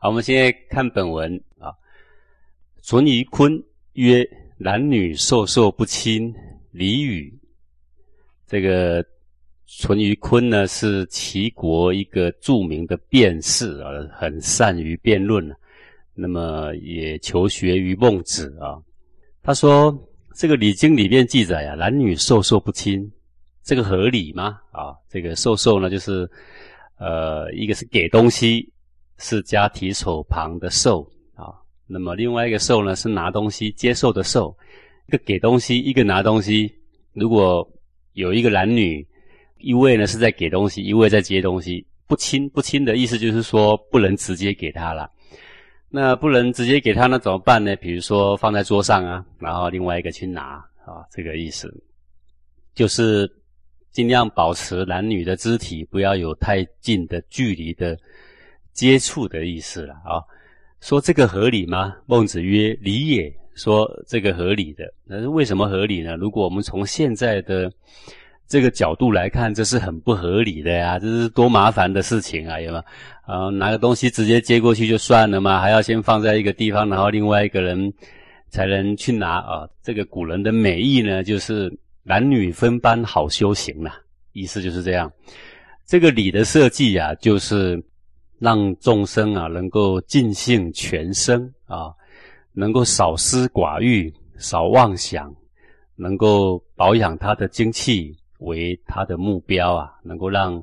[0.00, 1.74] 好，我们现在看本文啊。
[2.82, 3.60] 淳于髡
[3.94, 4.24] 曰
[4.56, 6.32] ：“男女授受不亲，
[6.70, 7.36] 礼与。”
[8.46, 9.04] 这个
[9.66, 15.52] 淳于髡呢，是齐国一个著名的辩士啊，很善于辩论
[16.14, 18.78] 那么也求学于孟子啊。
[19.42, 19.92] 他说
[20.36, 23.10] ：“这个《礼经》里面记载啊，男女授受不亲，
[23.64, 24.60] 这个合理吗？
[24.70, 26.30] 啊，这个授受呢，就是
[27.00, 28.72] 呃，一个是给东西。”
[29.18, 31.02] 是加提手旁的受
[31.34, 31.52] 啊，
[31.86, 34.56] 那么另外一个受呢是拿东西接受的受，
[35.08, 36.72] 一个给东西，一个拿东西。
[37.12, 37.68] 如果
[38.12, 39.06] 有一个男女，
[39.58, 45.10] 一位呢是在给东西，一位在接东西，不亲不亲的意思就是说不能直接给他了。
[45.90, 47.74] 那不能直接给他那怎么办呢？
[47.76, 51.68] 比如说放在桌上啊，然后另外一个去拿啊，这个意思
[52.74, 53.28] 就是
[53.90, 57.98] 尽量保持男女的肢体不要有太近的距离的。
[58.78, 60.22] 接触的意思了啊，
[60.80, 61.96] 说这个合理吗？
[62.06, 66.14] 孟子曰：“理也。”说这个合理的，那是为什么合理呢？
[66.14, 67.68] 如果我们从现在的
[68.46, 72.80] 这个角度来看，这是很不合理的呀，这是多麻烦的事情啊，有吗？
[73.26, 75.58] 啊，拿个东西直接接过去就算了吗？
[75.58, 77.92] 还要先放在一个地方，然后另外一个人
[78.48, 79.68] 才能去拿啊？
[79.82, 81.68] 这个古人的美意呢，就是
[82.04, 83.90] 男女分班好修行呐，
[84.34, 85.10] 意思就是这样。
[85.84, 87.82] 这个礼的设计呀，就是。
[88.38, 91.92] 让众生啊能够尽兴全生啊，
[92.52, 95.34] 能够少思寡欲、少妄想，
[95.96, 100.62] 能够保养他的精气为他的目标啊，能够让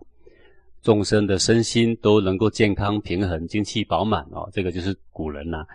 [0.82, 4.50] 众生的身心都能够健康平衡、精气饱满哦。
[4.54, 5.66] 这个就是古人呐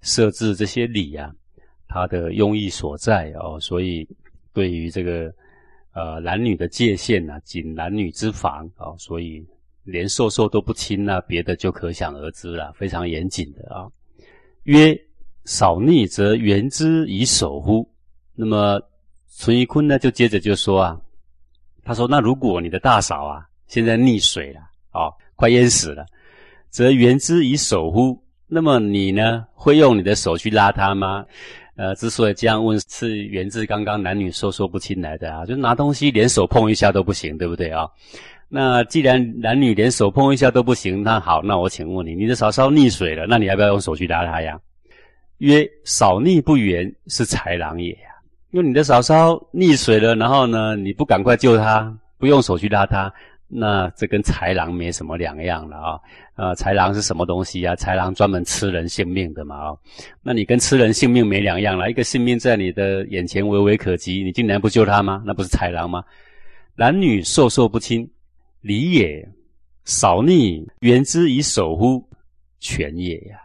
[0.00, 1.32] 设置这些礼啊，
[1.86, 3.60] 他的用意所在哦。
[3.60, 4.04] 所以
[4.52, 5.32] 对于这个
[5.92, 9.46] 呃男女的界限啊，仅男女之防啊，所以。
[9.84, 13.86] 连授受都不亲那别的就可想而知了，非常严谨的啊。
[14.64, 14.98] 曰：
[15.44, 17.88] 少逆则原之以守乎？
[18.34, 18.80] 那么
[19.36, 21.00] 淳于髡呢，就接着就说啊，
[21.84, 24.60] 他说：那如果你的大嫂啊，现在溺水了，
[24.92, 26.06] 哦，快淹死了，
[26.70, 28.18] 则原之以守乎？
[28.46, 31.26] 那么你呢，会用你的手去拉她吗？
[31.76, 37.88] 呃，之所以这样问，是源自刚刚男女授受不亲来的啊，就拿东西连手碰一下都不行，对不对啊？
[38.56, 44.56] 那既然男女连手碰一下都不行，那好，那我请问你，你的嫂嫂溺水了，那你要不要用手去拉她呀？
[45.38, 48.14] 曰：少溺不援，是豺狼也呀。
[48.52, 53.12] 因为你的嫂嫂溺水了，然后呢，你不赶快救她，不用手去拉她，
[53.48, 56.00] 那这跟豺狼没什么两样了啊！
[56.36, 57.74] 啊，豺狼是什么东西啊？
[57.74, 59.74] 豺狼专门吃人性命的嘛啊！
[60.22, 65.24] 那你跟吃人性命没两样了，一个性命在你的眼前微微可及，你竟然不救他吗？
[65.26, 66.04] 那不是豺狼吗？
[66.76, 68.08] 男女授受不亲。
[68.64, 69.28] 礼也，
[69.84, 72.02] 少逆原之以守乎？
[72.60, 73.36] 权也呀。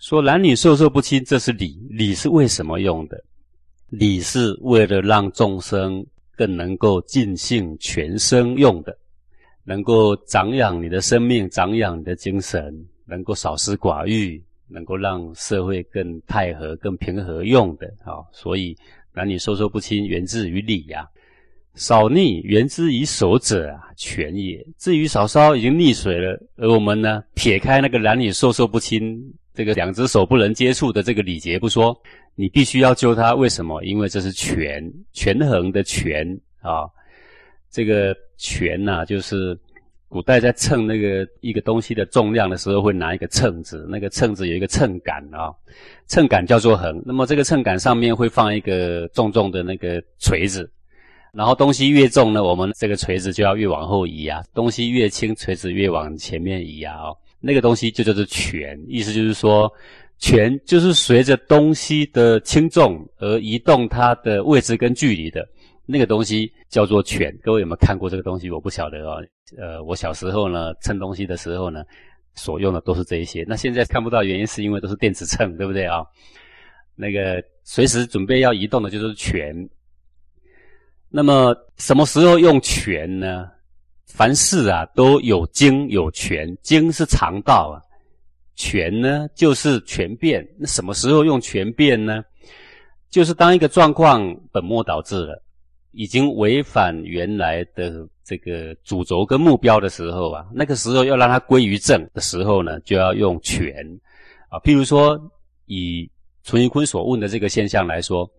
[0.00, 1.78] 说男女授受不亲，这是礼。
[1.88, 3.16] 礼是为什么用的？
[3.90, 6.04] 礼是为了让众生
[6.36, 8.98] 更能够尽兴全生用的，
[9.62, 17.86] 能够长养你的生命，长养你的精神，能够少思寡欲，能够让社会更泰和、更平和用的。
[18.04, 18.76] 啊，所以
[19.14, 21.08] 男女授受不亲，源自于礼呀。
[21.76, 24.66] 少溺原之以守者啊，权也。
[24.78, 29.22] 至于嫂嫂已经溺水了，而我们呢，撇开那个男女授受不亲，
[29.54, 31.94] 这个两只手不能接触的这个礼节不说，
[32.34, 33.34] 你必须要救她。
[33.34, 33.84] 为什么？
[33.84, 36.26] 因为这是权，权衡的权
[36.62, 36.88] 啊。
[37.70, 39.58] 这个权呐，就是
[40.08, 45.52] 古代在称那个一个东西的重量的时候，会拿一个秤子，那个秤子有一个秤杆啊，
[46.06, 47.02] 秤杆叫做衡。
[47.04, 50.70] 那么这个秤杆上面会放一个重重的那个锤子。
[51.36, 56.94] 然后东西越重呢，我们这个锤子就要越往后移啊；东西越轻，锤子越往前面移啊。
[56.96, 59.70] 哦，那个东西就叫做权，意思就是说，
[60.18, 65.46] 权就是随着东西的轻重而移动它的位置跟距离的
[65.84, 67.30] 那个东西叫做权。
[67.42, 68.50] 各位有没有看过这个东西？
[68.50, 69.22] 我不晓得哦。
[69.58, 71.84] 呃，我小时候呢，称东西的时候呢，
[72.34, 73.44] 所用的都是这一些。
[73.46, 76.02] 那现在看不到，原因是因为都是电子秤，对不对啊？
[76.94, 79.54] 那个随时准备要移动的就是权。
[81.16, 83.48] 那么什么时候用权呢？
[84.04, 87.80] 凡事啊都有经有权，经是常道啊，
[88.54, 90.46] 权呢就是权变。
[90.58, 92.22] 那什么时候用权变呢？
[93.08, 95.42] 就是当一个状况本末倒置了，
[95.92, 103.74] 已经违反原来的这个主轴跟目标的时候啊，那个时候要让它归于正的时候呢，就要用权
[104.50, 104.60] 啊。
[104.60, 105.18] 譬如说
[105.64, 106.06] 以。
[106.46, 108.30] 淳于髡所问的这个现象来说，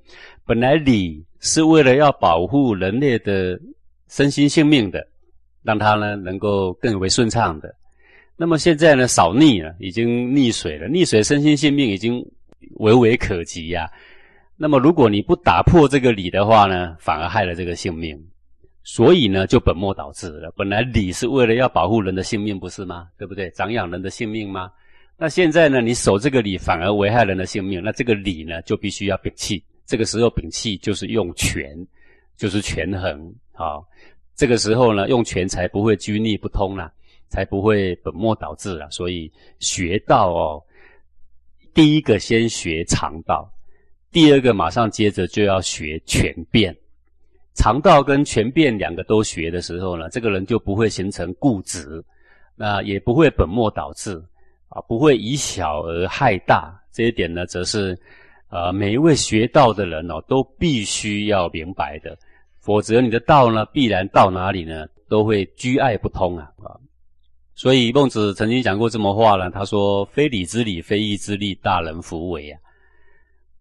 [0.45, 3.59] 本来礼是为了要保护人类的
[4.07, 5.05] 身心性命的，
[5.61, 7.75] 让他呢能够更为顺畅的。
[8.37, 12.25] 那么现在呢，少溺了，已经溺水了，溺水身心性命已经
[12.75, 13.91] 微微可及呀。
[14.55, 18.17] 那么如果你不打破这个理的话呢，反而害了这个性命。
[18.83, 20.49] 所以呢，就本末倒置了。
[20.55, 23.09] 本来理是为了要保护人的性命，不是吗？
[23.17, 23.51] 对不对？
[23.51, 24.71] 长养人的性命吗？
[25.17, 29.63] 那现在呢，你守这个理反而危害人的性命，那这个理呢，就必须要摒弃。
[29.85, 31.75] 这个时候摒弃就是用权，
[32.37, 33.33] 就是权衡。
[33.53, 33.85] 好，
[34.35, 36.91] 这个时候呢，用权才不会拘泥不通啦。
[37.29, 38.89] 才不会本末倒置啊！
[38.89, 39.29] 所以
[39.59, 40.63] 学道哦，
[41.73, 43.51] 第一个先学常道，
[44.13, 46.73] 第二个马上接着就要学权变。
[47.53, 52.01] 常道跟权变两个都学的时候呢，这个人就不会形成固执，
[52.55, 54.23] 那也不会本末倒置
[54.69, 56.73] 啊，不会以小而害大。
[56.91, 57.97] 这一点呢，则是
[58.49, 62.17] 呃每一位学道的人哦，都必须要明白的，
[62.59, 66.73] 否则你的道呢，必然到哪里呢，都会居爱不通啊啊！
[67.55, 72.59] 所以孟子曾经讲过这么话呢，他说：“非礼之礼，非义之利，大人弗为啊。”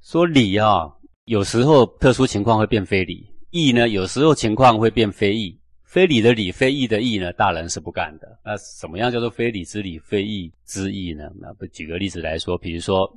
[0.02, 0.90] 说礼啊，
[1.24, 5.58] 有时候特殊情况会变非礼；义呢，有时候情况会变非义。
[5.86, 8.38] 非礼的礼，非义的义呢，大人是不干的。
[8.44, 11.30] 那什么样叫做非礼之礼，非义之义呢？
[11.40, 13.10] 那不举个例子来说，比如说，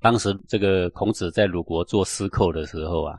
[0.00, 3.16] 当时这个孔子在鲁国做司寇的时候啊，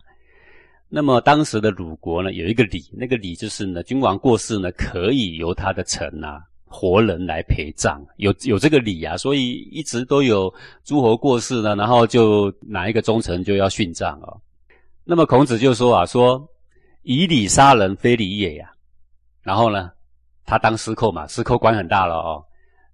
[0.89, 6.43] 那么当时的鲁国呢，有一个礼，那个礼就是呢，君王过世呢，可以由他的臣啊。
[6.71, 10.53] 活人来陪葬，有有这个礼啊，所以一直都有
[10.83, 14.39] 诸侯过世呢，然后就哪一个忠臣就要殉葬哦。
[15.03, 16.47] 那么孔子就说啊，说
[17.09, 18.71] 以礼杀人，非礼也呀。
[19.41, 19.91] 然后呢，
[20.45, 22.45] 他当司寇嘛，司寇官很大了哦。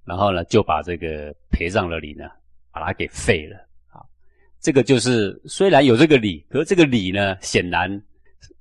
[0.05, 2.23] 然后呢，就把这个陪葬的礼呢，
[2.71, 3.57] 把它给废了
[3.89, 3.99] 啊。
[4.61, 8.01] 这个就是虽然有这个礼，可是这个礼呢，显然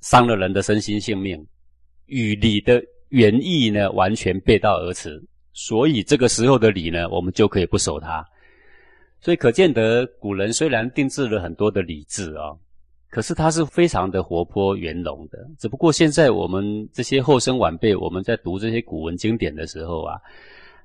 [0.00, 1.40] 伤了人的身心性命，
[2.06, 2.82] 与礼的。
[3.10, 5.22] 原意呢，完全背道而驰，
[5.52, 8.26] 所以这个时候的礼呢，我们就可以不守它。
[9.20, 12.50] 所以可见得古人虽然定制了很多的礼制啊，
[13.14, 15.38] 可是它是非常的活泼圆融的。
[15.56, 20.18] 只不过现在我们这些后生晚辈，我们在读这些古文经典的时候啊，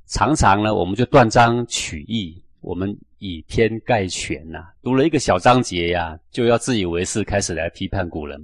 [0.05, 4.67] 常常呢，我们就断章取义，我们以偏概全呐。
[4.83, 8.39] 读了一个小章节呀，就要自以为是，开始来批判古人。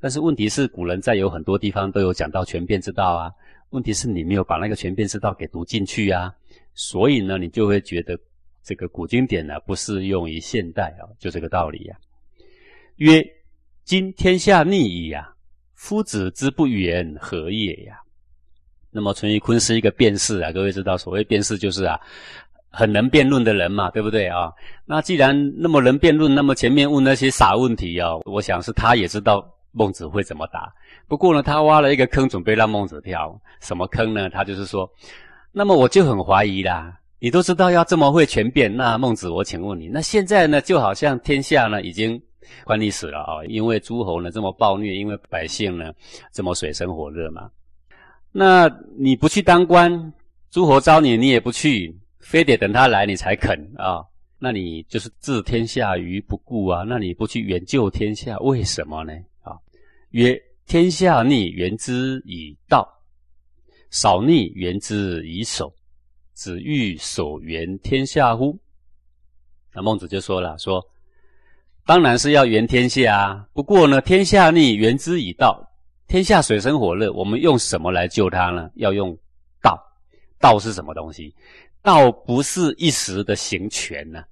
[0.00, 3.30] 但是问题是，古人在有很多地方都有讲到权变之道啊。
[3.68, 6.32] 问题是你没有把那个权变之道给读进去啊，
[6.72, 8.18] 所以呢，你就会觉得
[8.64, 11.94] 这个古经典呢不适用于现代啊，就这个道理呀。
[12.98, 13.24] 曰：
[13.84, 15.28] 今天下逆矣呀，
[15.74, 17.98] 夫子之不言何也呀？
[18.90, 21.98] 那么淳于髡是一个辩士啊，各位知道，所谓辩士就是啊，
[22.70, 24.52] 很能辩论的人嘛，对不对啊？
[24.84, 29.54] 那既然那么能辩论，那么前面问那些傻问题啊，我想是他也知道。
[29.70, 30.72] 孟子会怎么答？
[31.06, 33.38] 不过呢，他挖了一个坑，准备让孟子跳。
[33.60, 34.28] 什么坑呢？
[34.30, 34.90] 他就是说，
[35.52, 36.98] 那么我就很怀疑啦。
[37.20, 42.20] 你都知道要这么会权变，那孟子，我请问你，那现在呢，就好像天下呢已经
[42.64, 45.92] 关你死了啊，因为诸侯呢这么暴虐，因为百姓呢
[46.32, 47.50] 这么水深火热嘛。
[48.30, 50.12] 那你不去当官，
[50.50, 54.04] 诸侯招你，你也不去，非得等他来你才肯啊？
[54.38, 56.84] 那你就是置天下于不顾啊？
[56.86, 59.12] 那你不去援救天下，为什么呢？
[59.42, 59.56] 啊
[60.10, 62.86] 曰：天下逆，原之以道；
[63.90, 65.74] 少逆，原之以守。
[66.34, 68.56] 子欲守原天下乎？
[69.74, 70.80] 那孟子就说了：说
[71.88, 73.46] 当然是要原天下啊。
[73.54, 75.66] 不过呢，天下逆，圆之以道。
[76.06, 78.68] 天下水深火热，我们用什么来救它呢？
[78.74, 79.16] 要用
[79.62, 79.82] 道。
[80.38, 81.34] 道是什么东西？
[81.80, 84.22] 道不是一时的行权呢，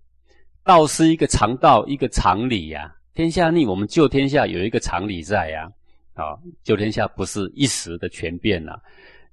[0.65, 2.95] 道是一个常道，一个常理呀。
[3.15, 5.67] 天下逆，我们救天下有一个常理在呀，
[6.13, 8.73] 啊，救天下不是一时的权变呐，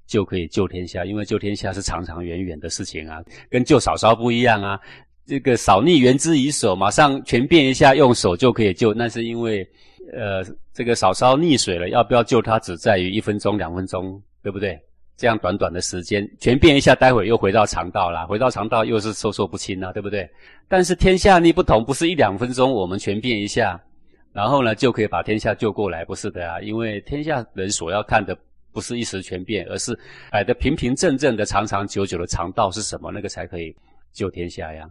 [0.07, 4.79] 就可以救天下，因为救天下是长长远远的事情啊，跟救嫂嫂不一样啊。
[5.25, 9.65] 这个少逆原之以手，马上全变一下用手就可以救，那是因为，
[10.13, 14.79] 呃，这个嫂嫂溺水了，要不要救她只在于一分钟两分钟，对不对？
[15.15, 20.29] 这样短短的时间，全变一下，待会又回到肠道了，回到肠道又是收缩不清了，对不对？
[20.67, 23.79] 但是天下逆不同，不是一两分钟我们全变一下，
[24.33, 26.59] 然后呢就可以把天下救过来，不是的啊！
[26.59, 28.35] 因为天下人所要看的
[28.73, 29.97] 不是一时全变，而是
[30.31, 33.73] 摆的平平正正的、长长久久的肠道是什么，那个才可以
[34.11, 34.89] 救天下呀。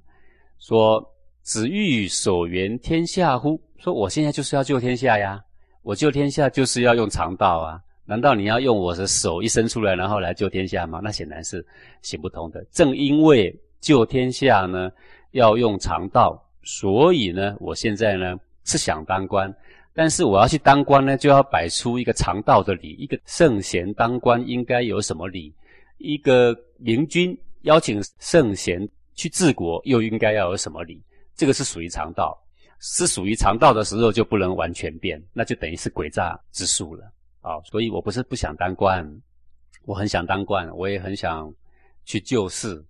[0.62, 1.04] 说
[1.42, 3.60] 子欲守原天下乎？
[3.78, 5.42] 说我现在就是要救天下呀，
[5.82, 7.80] 我救天下就是要用肠道啊。
[8.04, 11.00] 难道你要用我的手一伸出来，然后来救天下吗？
[11.02, 11.66] 那显然是
[12.00, 12.64] 行不通的。
[12.70, 14.88] 正因为救天下呢
[15.32, 19.52] 要用肠道，所以呢，我现在呢是想当官，
[19.92, 22.92] 但是我要去当官呢，就要摆出一个肠道的礼。
[23.00, 25.52] 一个圣贤当官应该有什么礼？
[25.98, 31.02] 一个明君邀请圣贤去治国，又应该要有什么礼？
[31.34, 32.38] 这个是属于常道，
[32.80, 37.04] 是属于常道的时候就不能完全变，那就等于是诡诈之术了
[37.40, 37.60] 啊！
[37.64, 39.08] 所以我不是不想当官，
[39.84, 41.52] 我很想当官，我也很想
[42.04, 42.84] 去救世，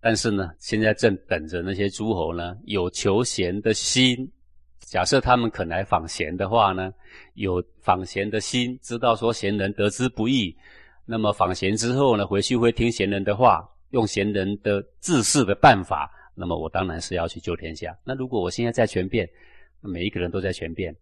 [0.00, 4.30] 但是呢，现在正等着那些诸侯呢有求贤的心。
[4.78, 6.92] 假设他们肯来访贤的话呢，
[7.34, 10.56] 有访贤的心，知道说贤人得之不易，
[11.04, 17.96] 那么访贤之后呢，回去会听贤人的话，用贤人的治世的办法，那么我当然是要去救天下。
[18.04, 19.28] 那如果我现在在权变，
[19.80, 20.94] 每一个人都在权变，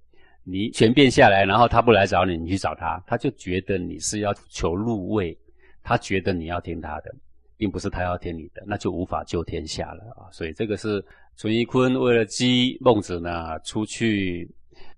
[0.45, 5.38] 你权变下来，然后他不来找你，你去找他，他就觉得你是要求入位，
[5.83, 7.14] 他觉得你要听他的，
[7.57, 10.28] 并不是他要听你的，那就无法救天下了啊！
[10.30, 11.04] 所以这个是。
[11.40, 14.50] 淳于髡为了激孟子呢，出去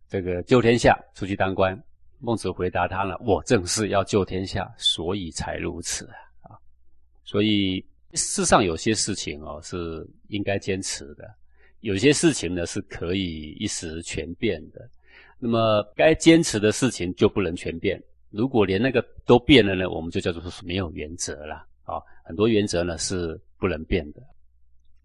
[0.09, 1.79] 这个救天下，出去当官。
[2.19, 6.17] 孟子回答他呢：“我正是要救天下，所以才如此啊！
[7.31, 7.85] 所以
[8.15, 11.33] 世上有些事情哦是应该坚持的，
[11.79, 14.91] 有些事情呢是可以一时全变的。
[15.39, 18.03] 那么该坚持的事情就不能全变。
[18.31, 22.03] 如果连那个都变了呢，我们就叫做没有原则了啊！
[22.25, 24.21] 很多原则呢是不能变的。”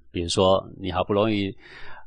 [0.09, 1.55] 比如说，你好不容易，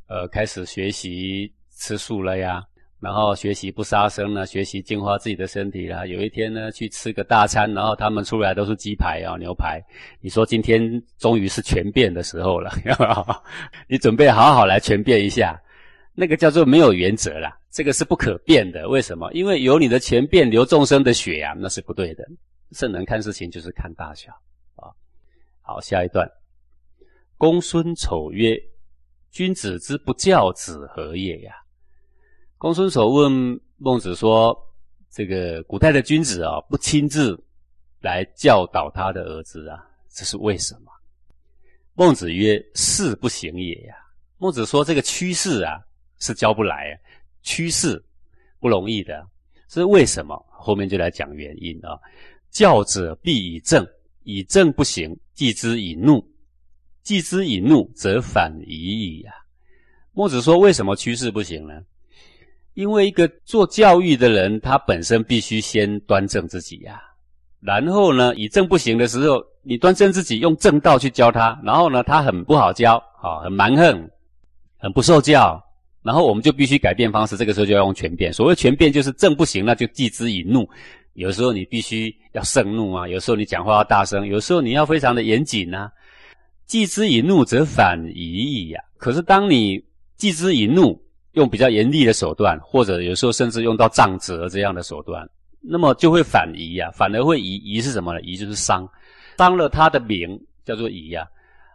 [0.09, 2.67] 呃，开始学习吃素了呀，
[3.00, 6.09] 然后学习不杀生呢，学习净化自己的身体了。
[6.09, 9.81] 有一天呢，去吃个大餐，然后他们出来都是鸡排啊、牛排。
[10.21, 12.73] 你说今天终于是全变的时候了，
[13.88, 15.57] 你准备好好来全变一下。
[16.12, 18.88] 那个叫做没有原则啦，这个是不可变的。
[18.88, 19.33] 为什么？
[19.33, 22.25] 因为有你的全变流众生的血呀，那是不对的。
[22.73, 24.33] 圣人看事情就是看大小
[24.75, 24.90] 啊。
[25.62, 26.28] 好，下一段。
[27.37, 28.59] 公孙丑曰
[29.31, 31.52] ：“君子之不教子何也呀？”
[32.59, 34.57] 公孙丑问孟子说
[35.12, 37.41] ：“这个古代的君子啊，不亲自
[38.00, 39.79] 来教导他的儿子啊，
[40.11, 40.91] 这是为什么？”
[41.95, 43.95] 孟子曰：“事不行也呀。”
[44.38, 45.79] 孟子说：“这个趋势啊，
[46.19, 47.00] 是教不来，
[47.43, 48.05] 趋势
[48.59, 49.25] 不容易的，
[49.69, 50.37] 是为什么？
[50.50, 51.97] 后面就来讲原因啊。
[52.50, 53.87] 教者必以正，
[54.25, 56.21] 以正不行，继之以怒。”
[57.05, 59.33] 既之以怒，则反夷矣呀。
[60.12, 61.81] 孟子说：“为什么趋势不行呢？
[62.79, 67.03] 因为一个做教育的人，他本身必须先端正自己呀。
[67.61, 71.61] 然后呢，以正不行的时候，你端正自己，用正道去教他。
[71.65, 74.09] 然后呢，他很不好教，啊，很蛮横，
[74.77, 75.61] 很不受教。
[76.05, 77.37] 然后我们就必须改变方式。
[77.37, 78.33] 这个时候就要用权变。
[78.33, 80.65] 所谓权变，就是正不行，那就继之以怒。
[81.15, 85.91] 有时候你必须要盛怒啊，有时候你讲话要大声，有时候你要非常的严谨啊。”
[86.65, 88.81] 继之以怒，则反夷矣呀。
[88.99, 89.83] 可是，当你
[90.17, 90.97] 继之以怒，
[91.33, 95.29] 用比较严厉的手段，或者有时候甚至用到杖责这样的手段，
[95.61, 97.57] 那么就会反夷呀，反而会夷。
[97.57, 98.21] 夷是什么呢？
[98.23, 98.89] 夷就是伤，
[99.37, 101.29] 伤了他的名，叫做夷呀。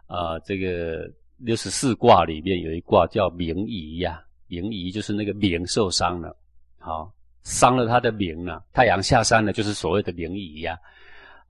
[0.06, 6.36] 啊，这个六十四卦里面有一卦叫名夷呀，名夷就是那个名受伤了，
[6.78, 7.10] 好，
[7.42, 8.62] 伤了他的名了。
[8.72, 10.78] 太阳下山了，就是所谓的名夷呀。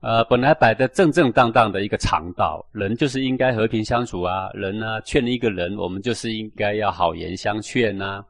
[0.05, 4.51] 呃，本来摆的正正当当的一个常道，人就是应该和平相处啊。
[4.53, 8.23] 人呢，劝一个人，我们就是应该要好言相劝呐，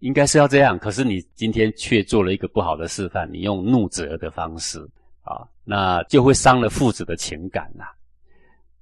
[0.00, 0.78] 应该是要这样。
[0.78, 4.78] 可是你今天却做了一个不好的示范，你用怒责的方式
[5.22, 7.86] 啊，那就会伤了父子的情感呐。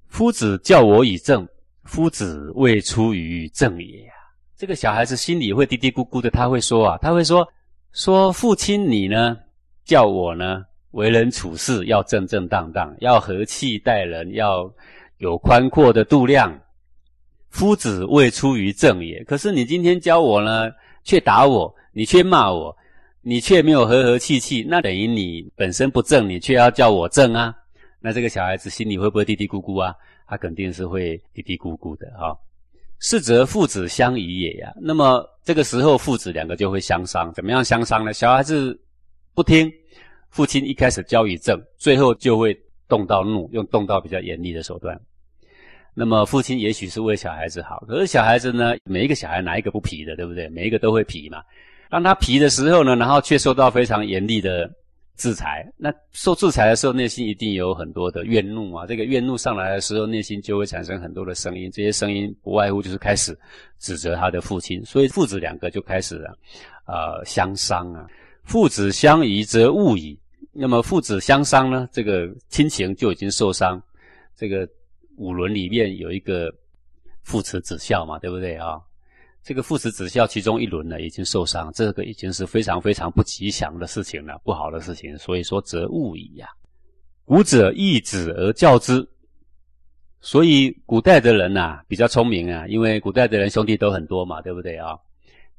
[0.08, 1.46] 夫子教我以正，
[1.84, 4.12] 夫子未出于正也呀。
[4.56, 7.46] 这个小孩子心里会嘀嘀咕咕的，他会说啊，他会说
[7.92, 9.36] 说父亲你呢，
[9.84, 10.64] 叫我呢。
[10.92, 14.72] 为人处事要正正当当，要和气待人，要
[15.18, 16.58] 有宽阔的度量。
[17.50, 19.22] 夫子未出于正也。
[19.24, 20.70] 可是你今天教我呢，
[21.04, 22.74] 却打我，你却骂我，
[23.22, 27.54] 你却没有和和气气，那等于你本身不正，你却要叫我正啊？
[28.00, 29.94] 那这个小孩子心里会不会嘀嘀咕咕啊？
[30.26, 32.36] 他肯定是会嘀嘀咕咕的哈。
[33.00, 34.72] 是则父子相疑也呀。
[34.80, 37.32] 那么这个时候父子两个就会相伤。
[37.32, 38.12] 怎么样相伤呢？
[38.12, 38.78] 小孩子
[39.34, 39.70] 不听。
[40.30, 42.56] 父亲一开始教以正，最后就会
[42.88, 44.98] 动到怒，用动到比较严厉的手段。
[45.94, 50.48] 那么父亲也许是为小孩子好，可是小孩子呢，每一个小孩哪一个不皮的，对不对？
[50.50, 51.42] 每一个都会皮嘛。
[51.90, 54.70] 当他皮的时候呢，然后却受到非常严厉的
[55.16, 55.66] 制裁。
[55.76, 58.86] 那受制裁的时候，内心一定有很多的怨怒啊。
[58.86, 61.68] 这个怨怒上来的时候，内心就会产生很多的声音。
[61.72, 63.36] 这些声音不外乎就是开始
[63.80, 66.38] 指责他的父亲，所以父子两个就开始了，
[66.86, 68.06] 呃，相伤啊。
[68.48, 70.18] 父子相疑则物矣。
[70.52, 71.86] 那么父子相伤呢？
[71.92, 73.80] 这个亲情就已经受伤。
[74.34, 74.66] 这个
[75.18, 76.50] 五伦里面有一个
[77.22, 78.80] 父慈子孝嘛，对不对啊？
[79.42, 85.16] 这个父慈子孝其中一轮呢已经受伤，这个已经是非常非常不吉祥的事情了，不好的事情。
[85.18, 86.48] 所以说则物矣呀。
[87.26, 89.06] 古者义子而教之。
[90.22, 94.96] 所以古代的人呐比较聪明啊，因为古代的人兄弟都很多嘛，对不对啊？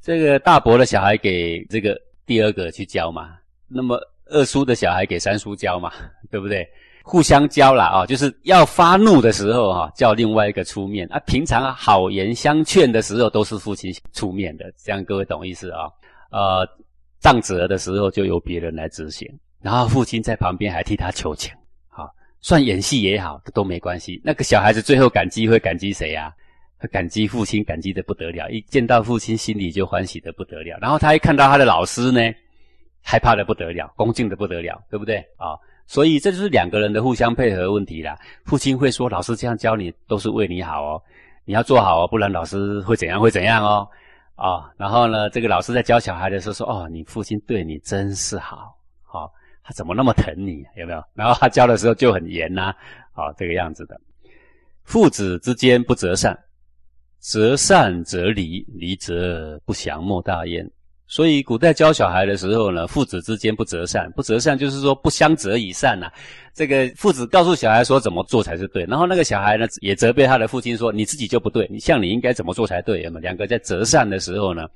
[0.02, 1.96] 这个大伯的小孩给这个
[2.30, 3.32] 第二个去教嘛，
[3.68, 5.92] 那么二叔的小孩给三叔教嘛，
[6.30, 6.64] 对不对？
[7.04, 11.20] 互相教了啊，就是要发怒的时候哈，叫另外一个出面啊。
[11.26, 15.90] 平常好言相劝的时候，都是父亲出面的，这样各位懂意思啊？
[16.30, 16.70] 呃，
[17.20, 19.28] 杖责的时候就由别人来执行，
[19.60, 21.52] 然后父亲在旁边还替他求情。
[21.88, 22.08] 好
[22.42, 24.22] 算演戏也好，都没关系。
[24.24, 26.32] 那个小孩子最后感激会感激谁呀？
[26.80, 28.50] 他感激父亲，感激的不得了。
[28.50, 30.78] 一见到父亲，心里就欢喜的不得了。
[30.82, 32.22] 然后他一看到他的老师呢，
[33.02, 35.58] 害怕的不得了，恭敬的不得了，对不对啊？
[35.86, 38.18] 所以这就是两个人的互相配合问题啦。
[38.46, 41.02] 父亲会说：“老师这样教你，都是为你好哦，
[41.46, 43.88] 你要做好哦，不然老师会怎样会怎样哦。”
[44.36, 48.76] 啊，然后呢，这个老师在教小孩的时候说：“哦，你父亲对你真是好。”
[49.62, 50.66] 他怎么那么疼你？
[50.76, 51.04] 有没有？
[51.14, 52.74] 然后他教的时候就很严呐，
[53.14, 54.00] 啊，这个样子的。
[54.84, 56.36] 父子之间不择善，
[57.20, 60.70] 择善则离，离则不祥，莫大焉。
[61.08, 66.08] 所以古代教小孩的时候呢，父子之间不择善，不择善就是说不相择以善呐。
[66.54, 73.02] 这个父子告诉小孩说怎么做才是对，然后那个小孩呢也责备他的父亲说你自己就不对，你像你应该怎么做才对？
[73.02, 73.22] 有没有？
[73.22, 74.68] 两个在择善的时候呢，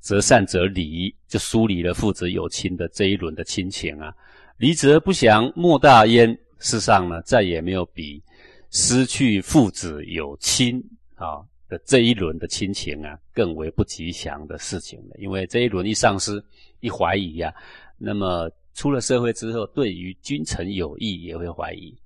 [0.00, 4.12] 择善则离，就疏离了父子有亲的这一轮的亲情啊。
[4.56, 6.36] 离则不祥，莫大焉。
[6.60, 8.22] 世上呢，再也没有比
[8.70, 10.82] 失去父子有亲
[11.14, 15.16] 啊的这一轮的亲情啊，更为不吉祥的事情了。
[15.18, 16.42] 因为这一轮一丧失，
[16.80, 17.54] 一怀疑呀，
[17.98, 21.96] 那么出了社会之后，对于君臣友谊也会怀疑，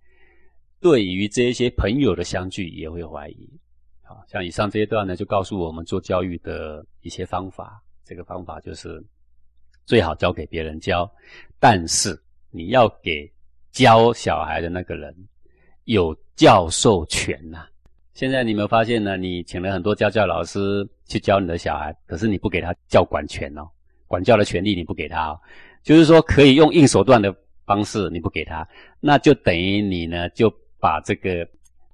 [0.81, 3.49] 对于这些朋友的相聚也会怀疑。
[4.03, 7.83] 好像以上这一段呢，就告诉我们做教育的一些方法。
[8.05, 9.03] 这个方法就是
[9.85, 11.11] 最好交给别人教，
[11.59, 12.19] 但是。
[12.51, 13.31] 你要给
[13.71, 15.15] 教小孩的那个人
[15.85, 17.69] 有教授权呐。
[18.19, 19.17] 现在你有没有发现呢？
[19.17, 23.63] 你请了很多教教老师去教你的小孩，可是你不给他教管权哦，
[24.09, 25.39] 管教的权利你不给他哦，
[25.85, 27.33] 就是说可以用硬手段的
[27.65, 28.67] 方式你不给他，
[28.99, 31.47] 那就等于你呢就把这个。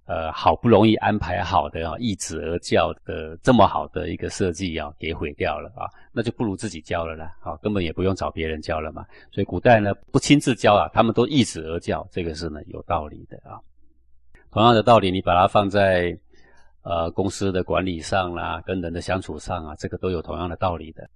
[0.06, 9.02] 呃，好不容易安排好的啊，易子而教的这么好的一个设计啊，给毁掉了啊，那就不如自己教了啦，啊，根本也不用找别人教了嘛。
[9.32, 13.56] 所以古代呢，不亲自教啊，他们都易子而教，这个是呢有道理的啊。
[14.52, 16.14] 同样的道理，你把它放在
[16.84, 21.08] 呃公司的管理上啦，跟人的相处上啊，这个都有同样的道理的。